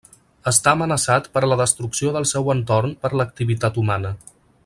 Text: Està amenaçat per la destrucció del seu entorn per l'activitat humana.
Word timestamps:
Està 0.51 0.71
amenaçat 0.77 1.27
per 1.37 1.43
la 1.51 1.57
destrucció 1.59 2.15
del 2.17 2.27
seu 2.31 2.51
entorn 2.55 2.97
per 3.05 3.13
l'activitat 3.21 3.79
humana. 3.85 4.17